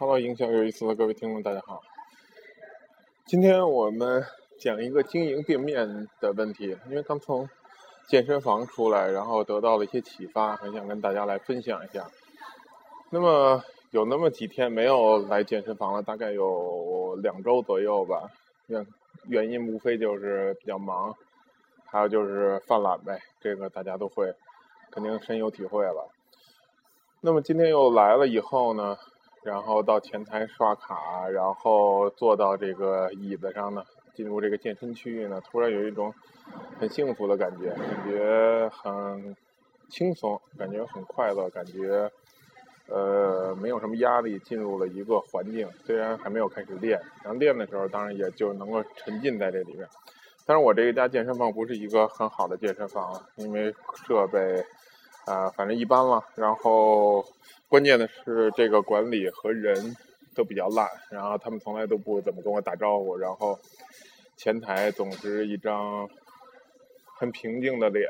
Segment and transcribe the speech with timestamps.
[0.00, 1.82] Hello，营销有意思的各位听众，大家好。
[3.26, 4.24] 今天我们
[4.56, 7.48] 讲一个经营店面的问题，因为刚从
[8.06, 12.08] 健身房出来，然后得到了一些启发，很想跟大家来分享一下。
[13.10, 18.30] 那么有那么几天没有来健身房了，大概有两周左右吧。
[18.68, 18.86] 原
[19.26, 21.12] 原因无非就是比较忙，
[21.86, 24.32] 还有就是犯懒呗，这个大家都会
[24.92, 26.08] 肯定深有体会了。
[27.20, 28.96] 那么今天又来了以后呢？
[29.42, 33.82] 然后到前台刷卡，然后坐到这个椅子上呢，
[34.14, 36.12] 进入这个健身区域呢，突然有一种
[36.78, 39.36] 很幸福的感觉，感觉很
[39.88, 42.10] 轻松，感觉很快乐，感觉
[42.88, 45.68] 呃没有什么压力，进入了一个环境。
[45.86, 49.86] 虽然还没有开始练，然后练的时候当然也就能够沉浸在这里面。
[50.44, 53.74] 但是我这一家健身房不是一个很好的健身房，因为
[54.06, 54.64] 设备。
[55.28, 56.24] 啊，反正一般了。
[56.34, 57.24] 然后
[57.68, 59.94] 关键的是这个管理和人
[60.34, 63.16] 都比较烂，然后他们从来都不怎么跟我打招呼。
[63.16, 63.58] 然后
[64.36, 66.08] 前台总是一张
[67.18, 68.08] 很平静的脸，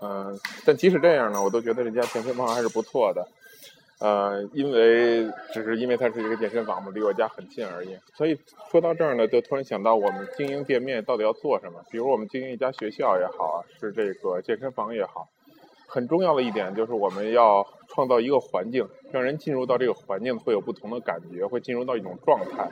[0.00, 3.28] 嗯，但即使这样呢，我都觉得这家健身房还是不错的。
[4.00, 7.96] 呃，因为只是因为它是一个健身房嘛，离我家很近而已。
[8.14, 8.36] 所以
[8.68, 11.80] 说到这儿呢，就突然想到我们经营店面到底要做什么？
[11.88, 15.28] 比如我们经营一家学校也好，是这个健身房也好。
[15.92, 22.66] 很重要的一点就是我们要创造一个环境，让人进入到这个环境会有不同的感觉，会进入到一种状态。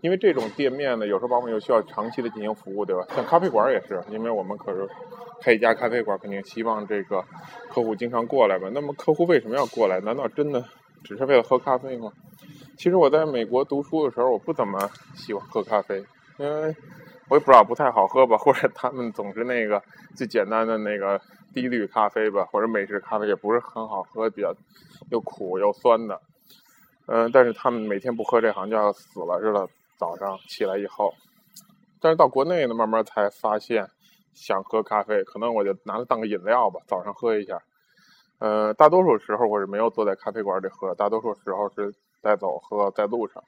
[0.00, 3.06] 因为这种店面呢，有时候往往又需要长期的进行服务，对吧？
[3.14, 4.88] 像咖啡馆也是，因为我们可是
[5.42, 7.22] 开一家咖啡馆，肯定希望这个
[7.68, 8.70] 客户经常过来吧。
[8.72, 10.00] 那么客户为什么要过来？
[10.00, 10.64] 难道真的
[11.04, 12.10] 只是为了喝咖啡吗？
[12.78, 14.78] 其实我在美国读书的时候，我不怎么
[15.14, 16.02] 喜欢喝咖啡，
[16.38, 16.74] 因为
[17.28, 19.82] 我也不知道不太好喝吧，或者他们总是那个
[20.14, 21.20] 最简单的那个。
[21.56, 24.54] 低滤咖啡吧，或者美式咖啡也不是很好喝，比较
[25.10, 26.20] 又苦又酸的。
[27.06, 29.66] 嗯，但是他们每天不喝这好像就要死了似的。
[29.96, 31.14] 早上起来以后，
[31.98, 33.88] 但是到国内呢，慢慢才发现
[34.34, 37.58] 想喝咖啡，可能我就拿它当个饮料吧，早上喝一下。
[38.38, 41.90] 呃，大多数时候我是没有坐在咖啡馆里喝，大多数时候是
[42.20, 43.42] 带走喝在路上。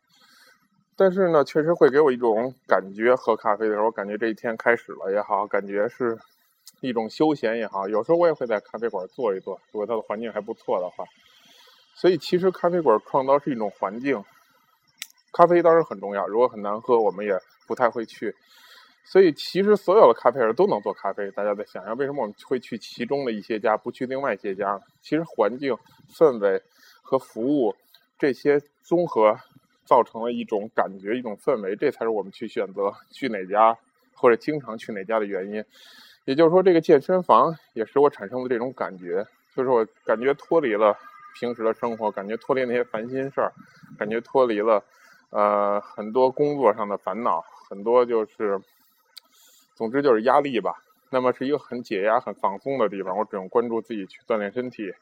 [0.97, 6.17] 但是呢，确实会给我一种感觉，喝咖啡的时候，我感觉这一天开始了也好，感觉是。
[6.81, 11.05] 一种休闲也好，有时候我也会在咖啡馆坐一坐，如果它的环境还不错的话。
[11.95, 14.23] 所以其实咖啡馆创造是一种环境，
[15.33, 16.27] 咖啡当然很重要。
[16.29, 17.37] 如果很难喝，我们也
[17.67, 18.35] 不太会去。
[19.05, 21.31] 所以其实所有的咖啡人都能做咖啡。
[21.33, 24.79] 大家在想想，为什么我们会去其中的一些家，不去另外一些家？
[25.03, 25.75] 其实环境、
[26.15, 26.63] 氛围
[27.03, 27.75] 和服务
[28.19, 29.37] 这些综合，
[29.85, 33.77] 造成了一种感觉、一种氛围，这才是我们去选择去哪家
[34.15, 35.65] 或者经常去哪家的原因。
[36.29, 40.95] 也就是说，这个健身房也使我产生了这种感觉，就是我感觉脱离了
[41.41, 43.51] 平时的生活，感觉脱离那些烦心事儿，
[43.99, 44.85] 感觉脱离了
[45.31, 48.61] 呃很多工作上的烦恼，很多就是，
[49.75, 50.75] 总之就是压力吧。
[51.09, 54.93] 那么是一个很解压、很放松的地方，我只用关注自己去锻炼身体，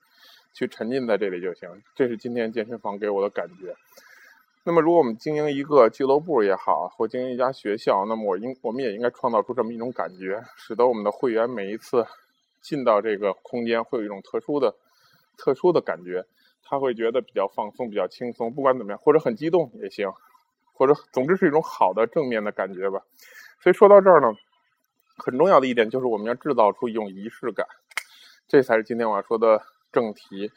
[0.52, 1.68] 去沉浸在这里就行。
[1.96, 3.74] 这是今天健身房给我的感觉。
[4.68, 12.04] 那么，如果我们经营一个俱乐部也好，或经营一家学校，那么我应我们也应该创造出这么一种感觉，使得我们的会员每一次
[12.60, 14.74] 进到这个空间，会有一种特殊的、
[15.38, 16.26] 特殊的感觉，
[16.64, 20.10] 他会觉得比较放松、比较轻松，不管怎么样，或者很激动也行，
[20.72, 23.02] 或者总之是一种好的正面的感觉吧。
[23.60, 24.34] 所以说到这儿呢，
[25.16, 27.64] 很重要的一点就是我们要制造出一种仪式感，
[28.48, 29.62] 这才是今天我要说的
[29.92, 30.50] 正题。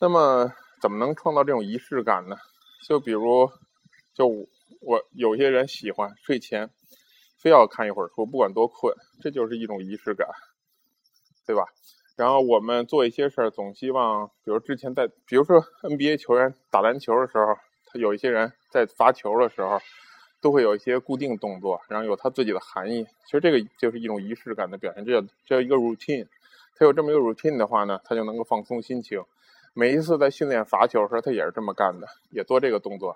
[0.00, 0.52] 那么，
[0.82, 2.36] 怎么能创造这种仪式感呢？
[2.82, 3.50] 就比如，
[4.14, 4.26] 就
[4.80, 6.70] 我有些人喜欢睡前
[7.38, 10.28] 非要看一会儿书，不管多困，这就是一种仪式感，
[11.46, 11.64] 对吧？
[12.16, 17.54] 然后我们做一些事儿，总希望，比如之前在，比如说 NBA 球员打篮球的时候，
[17.86, 19.78] 他有一些人在罚球的时候，
[20.40, 23.04] 都会有一些固定动作，然后有他自己的含义。
[23.26, 26.26] 其实这个就是一种仪式感的表现，这叫这叫一个 routine。
[26.78, 29.22] 他有这么一个 routine 的话呢，他就能够放松心情。
[29.78, 33.14] 每一次在训练罚球的时候，他也是这么干的，也做这个动作。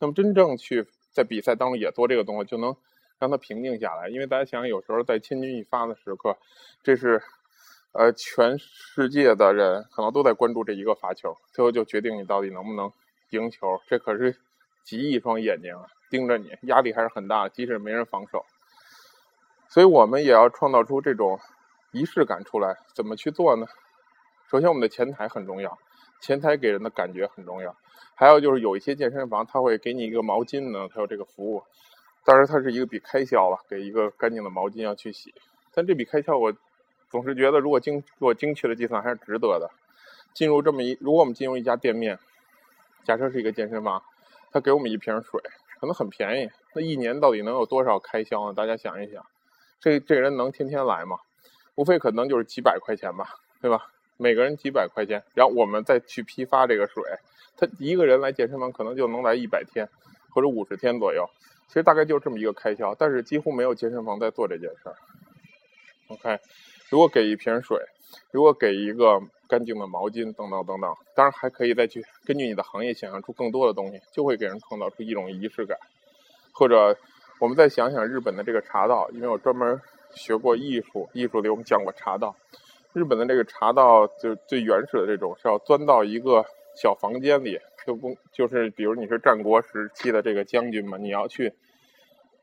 [0.00, 2.74] 那么真正去在比赛当中也做这个动作，就能
[3.20, 4.08] 让他平静下来。
[4.08, 6.36] 因为大家想想，有时候在千钧一发的时刻，
[6.82, 7.22] 这是
[7.92, 12.92] 呃全世界的人可能都在关注这一个罚球，最后就决定你到底能不能
[13.30, 13.80] 赢球。
[13.86, 14.36] 这可是
[14.82, 18.44] 几亿双眼睛啊盯着你，压力还是很大，即使没人防守。
[19.68, 21.38] 所以我们也要创造出这种
[21.92, 22.76] 仪式感出来。
[22.92, 23.68] 怎么去做呢？
[24.50, 25.78] 首先，我们的前台很重要。
[26.22, 27.76] 前台给人的感觉很重要，
[28.14, 31.62] 还有就是有一些健身房，他会给你一个毛巾呢，他有这个服务，
[32.24, 35.34] 当然它是一个笔开销了，给一个干净的毛巾要去洗，
[35.74, 36.54] 但这笔开销我
[37.10, 39.68] 总是觉得，如果精做精确的计算还是值得的。
[40.32, 42.18] 进入这么一，如果我们进入一家店面，
[43.04, 44.02] 假设是一个健身房，
[44.50, 45.38] 他给我们一瓶水，
[45.78, 48.54] 可能很便宜，那一年到底能有多少开销呢？
[48.54, 49.26] 大家想一想，
[49.78, 51.18] 这这人能天天来吗？
[51.74, 53.28] 无非可能就是几百块钱吧，
[53.60, 53.90] 对吧？
[54.22, 57.02] 每个人几百块钱，然后我们再去批发这个水，
[57.56, 59.88] 他一个人来健身房可能就能来一百天
[60.30, 61.28] 或者五十天左右，
[61.66, 64.94] 其实大概就这么一个开销，但是几乎没有健身房在做这件事儿。
[66.06, 66.38] OK，
[66.88, 67.76] 如果给一瓶水，
[68.30, 75.76] 如果给一个干净的毛巾等等等等，当然还可以再去根据你的行业想象出更多的东西，就会给人创造出一种仪式感。
[76.52, 76.96] 或者
[77.40, 79.80] 我们再想想日本的这个茶道，因为我专门
[80.14, 82.36] 学过艺术，艺术里我们讲过茶道。
[82.92, 86.44] 日本的这个茶道就最原始的这种是要钻到一个
[86.74, 91.52] 小房间里，就不就是比如你是战国时期的这个将军嘛，你要去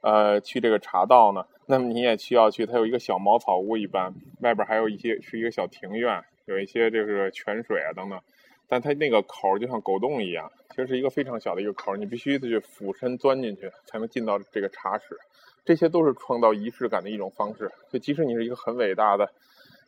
[0.01, 1.45] 呃去这个茶道呢。
[1.67, 4.11] 那么你也需要去，它有一个小茅草屋，一般
[4.41, 8.19] 外边还有一些是一个小庭院，有一些这个泉水啊等等，
[8.67, 15.15] 但它那个口就像狗洞一样，其实是一个非常小的一个口，你必须得去俯身钻进去才能进到这个茶室，
[15.63, 17.71] 这些都是创造仪式感的一种方式。
[17.91, 19.31] 就即使你是一个很伟大的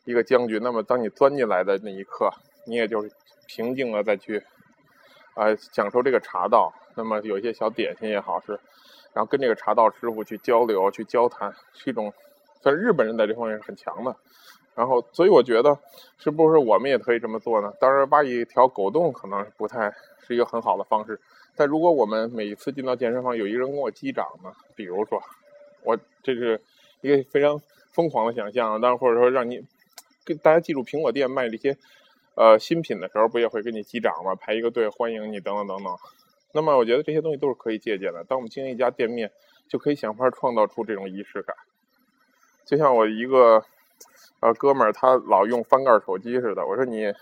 [0.04, 2.30] 一个将军，那么当你钻进来的那一刻，
[2.66, 3.10] 你也就是
[3.46, 4.42] 平静的再去
[5.34, 8.58] 啊享受这个茶道，那么有一些小点心也好是。
[9.14, 12.10] 然后跟这个茶道师傅去交流、去交谈，是一种，
[12.62, 14.16] 算日本人在这方面是很强的。
[14.74, 15.78] 然后，所以我觉得，
[16.16, 17.70] 是不是我们也可以这么做呢？
[17.78, 19.92] 当然，挖一条狗洞可能不太
[20.26, 21.20] 是一个很好的方式。
[21.54, 24.50] 但如果我们每一次进到健身房，有一个人跟我击掌呢？
[24.74, 25.22] 比如说，
[25.84, 26.58] 我这是
[27.02, 27.60] 一个非常
[27.92, 28.80] 疯狂的想象。
[28.80, 29.62] 当然，或者说让你
[30.24, 31.76] 跟大家记住，苹果店卖这些
[32.34, 34.34] 呃新品的时候，不也会跟你击掌吗？
[34.34, 35.96] 排一个队欢迎你，等等等等。
[36.52, 38.22] 那么我觉得这些东西都是可以借鉴的。
[38.24, 39.30] 当我们经营一家店面，
[39.68, 41.56] 就可以想法创造出这种仪式感。
[42.64, 43.64] 就像我一个
[44.40, 46.66] 呃哥们儿，他老用翻盖手机似的。
[46.66, 47.12] 我说你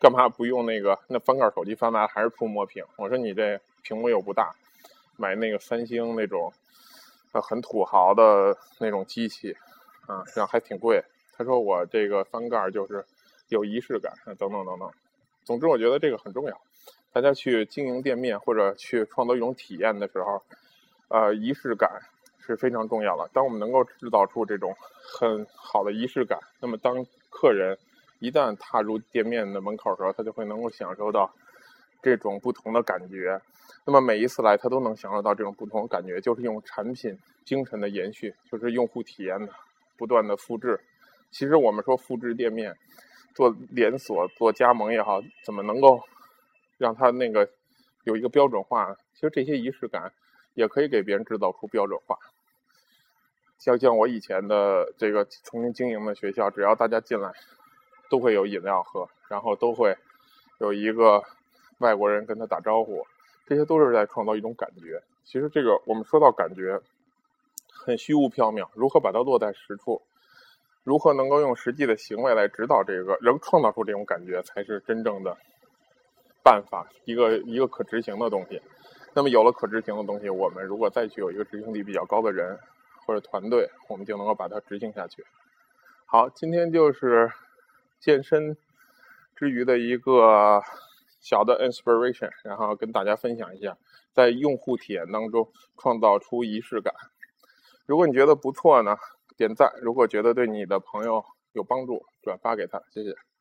[0.00, 1.74] 干嘛不用那个那翻盖手机？
[1.74, 2.84] 翻来还是触摸屏？
[2.96, 4.54] 我说你这屏幕又不大，
[5.16, 6.52] 买那个三星那种
[7.32, 9.54] 呃很土豪的那种机器
[10.06, 11.04] 啊，这样还挺贵。
[11.32, 13.04] 他说我这个翻盖就是
[13.48, 14.90] 有仪式感，等等等等。
[15.44, 16.60] 总之，我觉得这个很重要。
[17.12, 20.42] 大家去经营店面或者去创造一种体验的时候，
[21.08, 21.90] 呃，仪式感
[22.38, 23.28] 是非常重要的。
[23.32, 24.74] 当我们能够制造出这种
[25.18, 27.76] 很好的仪式感，那么当客人
[28.18, 31.30] 一旦踏入店面的门口的时候，他就会能够享受到
[32.00, 33.40] 这种不同的感觉。
[33.84, 39.52] 那么每一次来，他都能享受到这种不同的感觉，就是用产品精神的延续，就是用户体验的
[39.98, 40.80] 不断的复制。
[41.32, 42.76] 其实我们说复制店面，
[43.34, 46.00] 做连锁、做加盟也好，怎么能够？
[46.78, 47.48] 让他那个
[48.02, 50.12] 有一个标准化，其实这些仪式感
[50.54, 52.18] 也可以给别人制造出标准化。
[53.56, 57.30] 像像我以前的这个曾经经营的学校，只要大家进来，
[58.10, 59.96] 都会有饮料喝，然后都会
[60.58, 61.22] 有一个
[61.78, 63.06] 外国人跟他打招呼，
[63.46, 65.00] 这些都是在创造一种感觉。
[65.22, 66.80] 其实这个我们说到感觉，
[67.70, 70.02] 很虚无缥缈，如何把它落在实处，
[70.84, 75.36] 如何能够用实际的行为来指导这个能创造出这种感觉，才是真正的。
[76.44, 78.60] 办法一个一个可执行的东西，
[79.14, 82.58] 那么有了可执行的东西，我们如果再去有一个执行力比较高的人
[83.06, 85.24] 或者团队，我们就能够把它执行下去。
[86.04, 87.30] 好，今天就是
[88.00, 88.56] 健身
[89.36, 90.60] 之余的一个
[91.20, 93.78] 小的 inspiration，然后跟大家分享一下，
[94.12, 96.92] 在用户体验当中创造出仪式感。
[97.86, 98.96] 如果你觉得不错呢，
[99.36, 103.31] 点赞；如果觉得对你的朋友有帮助，转发给他，谢谢。